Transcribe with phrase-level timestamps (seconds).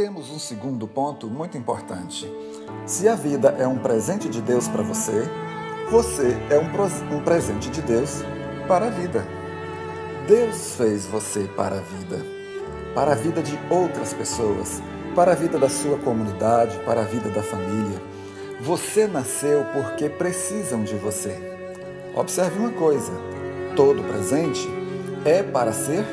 [0.00, 2.26] temos um segundo ponto muito importante.
[2.86, 5.28] Se a vida é um presente de Deus para você,
[5.90, 8.22] você é um, um presente de Deus
[8.66, 9.22] para a vida.
[10.26, 12.24] Deus fez você para a vida,
[12.94, 14.82] para a vida de outras pessoas,
[15.14, 18.00] para a vida da sua comunidade, para a vida da família.
[18.58, 21.36] Você nasceu porque precisam de você.
[22.14, 23.12] Observe uma coisa:
[23.76, 24.66] todo presente
[25.26, 26.06] é para ser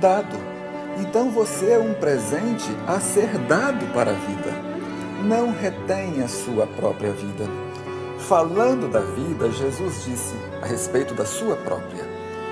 [0.00, 0.51] dado.
[0.98, 4.52] Então você é um presente a ser dado para a vida.
[5.24, 7.44] Não retém a sua própria vida.
[8.18, 12.04] Falando da vida, Jesus disse a respeito da sua própria: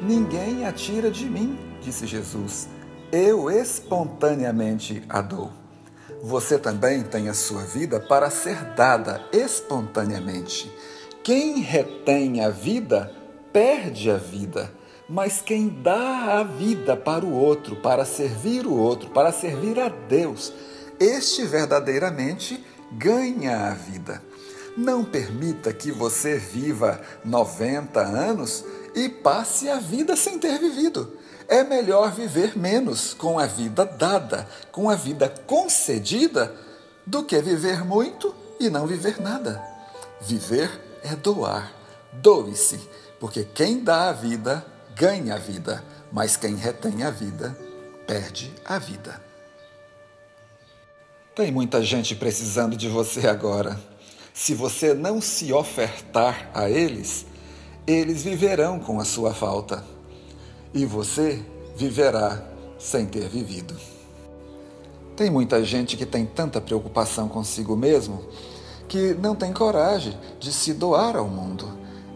[0.00, 2.68] Ninguém a tira de mim, disse Jesus.
[3.10, 5.50] Eu espontaneamente a dou.
[6.22, 10.72] Você também tem a sua vida para ser dada espontaneamente.
[11.22, 13.12] Quem retém a vida,
[13.52, 14.72] perde a vida.
[15.08, 19.88] Mas quem dá a vida para o outro, para servir o outro, para servir a
[19.88, 20.52] Deus,
[20.98, 24.22] este verdadeiramente ganha a vida.
[24.76, 28.64] Não permita que você viva 90 anos
[28.94, 31.16] e passe a vida sem ter vivido.
[31.48, 36.54] É melhor viver menos com a vida dada, com a vida concedida,
[37.04, 39.62] do que viver muito e não viver nada.
[40.20, 40.70] Viver
[41.02, 41.72] é doar.
[42.12, 42.78] Doe-se,
[43.18, 44.64] porque quem dá a vida
[44.94, 47.56] ganha a vida, mas quem retém a vida
[48.06, 49.20] perde a vida.
[51.34, 53.80] Tem muita gente precisando de você agora.
[54.34, 57.26] Se você não se ofertar a eles,
[57.86, 59.84] eles viverão com a sua falta.
[60.74, 61.42] E você
[61.76, 62.42] viverá
[62.78, 63.74] sem ter vivido.
[65.16, 68.26] Tem muita gente que tem tanta preocupação consigo mesmo
[68.88, 71.66] que não tem coragem de se doar ao mundo.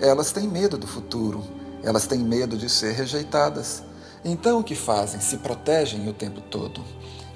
[0.00, 1.42] Elas têm medo do futuro
[1.82, 3.82] elas têm medo de ser rejeitadas.
[4.24, 5.20] Então o que fazem?
[5.20, 6.82] Se protegem o tempo todo.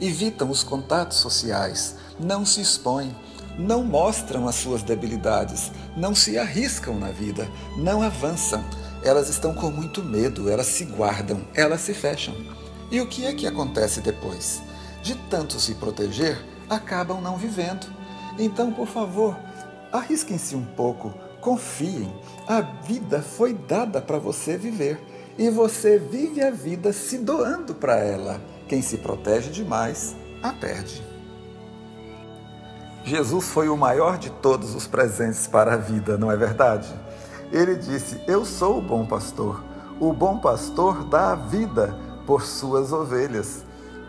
[0.00, 3.14] Evitam os contatos sociais, não se expõem,
[3.58, 8.64] não mostram as suas debilidades, não se arriscam na vida, não avançam.
[9.02, 12.34] Elas estão com muito medo, elas se guardam, elas se fecham.
[12.90, 14.62] E o que é que acontece depois?
[15.02, 16.38] De tanto se proteger,
[16.68, 17.86] acabam não vivendo.
[18.38, 19.36] Então, por favor,
[19.92, 22.10] arrisquem-se um pouco, Confiem,
[22.48, 24.98] a vida foi dada para você viver
[25.36, 28.40] e você vive a vida se doando para ela.
[28.66, 31.04] Quem se protege demais, a perde.
[33.04, 36.88] Jesus foi o maior de todos os presentes para a vida, não é verdade?
[37.52, 39.62] Ele disse: Eu sou o bom pastor.
[40.00, 41.94] O bom pastor dá a vida
[42.26, 43.62] por suas ovelhas.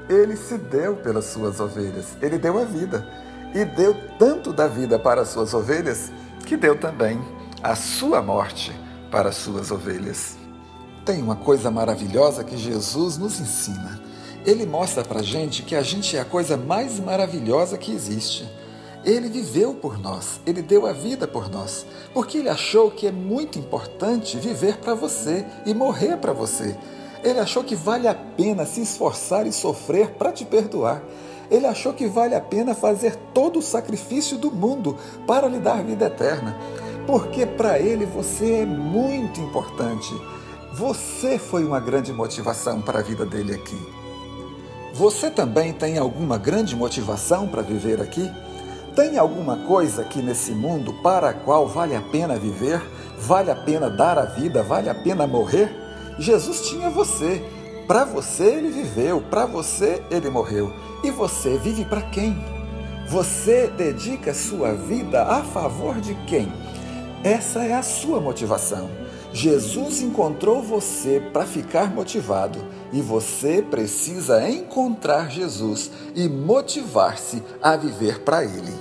[0.08, 3.06] Ele se deu pelas suas ovelhas, ele deu a vida.
[3.56, 6.12] E deu tanto da vida para as suas ovelhas
[6.46, 7.20] que deu também
[7.64, 8.74] a sua morte
[9.10, 10.36] para as suas ovelhas.
[11.06, 14.02] Tem uma coisa maravilhosa que Jesus nos ensina.
[14.46, 18.46] Ele mostra para a gente que a gente é a coisa mais maravilhosa que existe.
[19.06, 23.12] Ele viveu por nós, ele deu a vida por nós, porque ele achou que é
[23.12, 26.76] muito importante viver para você e morrer para você.
[27.24, 31.02] Ele achou que vale a pena se esforçar e sofrer para te perdoar.
[31.50, 34.98] Ele achou que vale a pena fazer todo o sacrifício do mundo
[35.28, 36.58] para lhe dar vida eterna,
[37.06, 40.14] porque para ele você é muito importante.
[40.74, 43.80] Você foi uma grande motivação para a vida dele aqui.
[44.94, 48.32] Você também tem alguma grande motivação para viver aqui?
[48.96, 52.82] Tem alguma coisa aqui nesse mundo para a qual vale a pena viver,
[53.18, 55.70] vale a pena dar a vida, vale a pena morrer?
[56.18, 57.44] Jesus tinha você.
[57.88, 60.74] Para você ele viveu, para você ele morreu.
[61.04, 62.36] E você vive para quem?
[63.08, 66.52] Você dedica sua vida a favor de quem?
[67.24, 68.90] Essa é a sua motivação.
[69.32, 72.58] Jesus encontrou você para ficar motivado
[72.92, 78.74] e você precisa encontrar Jesus e motivar-se a viver para Ele.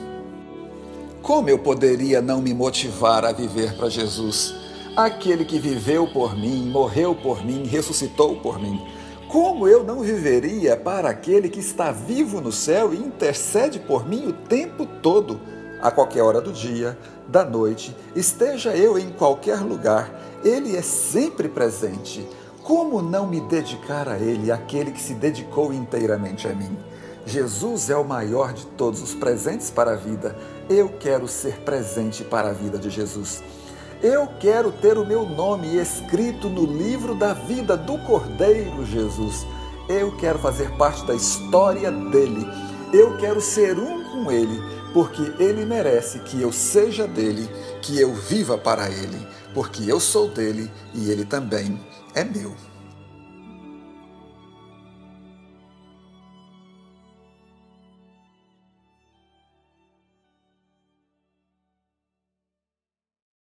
[1.20, 4.63] Como eu poderia não me motivar a viver para Jesus?
[4.96, 8.80] Aquele que viveu por mim, morreu por mim, ressuscitou por mim.
[9.28, 14.28] Como eu não viveria para aquele que está vivo no céu e intercede por mim
[14.28, 15.40] o tempo todo,
[15.82, 16.96] a qualquer hora do dia,
[17.26, 20.14] da noite, esteja eu em qualquer lugar,
[20.44, 22.24] ele é sempre presente.
[22.62, 26.78] Como não me dedicar a ele, aquele que se dedicou inteiramente a mim?
[27.26, 30.36] Jesus é o maior de todos os presentes para a vida.
[30.70, 33.42] Eu quero ser presente para a vida de Jesus.
[34.02, 39.46] Eu quero ter o meu nome escrito no livro da vida do Cordeiro Jesus.
[39.88, 42.46] Eu quero fazer parte da história dele.
[42.92, 44.60] Eu quero ser um com ele,
[44.92, 47.48] porque ele merece que eu seja dele,
[47.82, 51.80] que eu viva para ele, porque eu sou dele e ele também
[52.14, 52.54] é meu.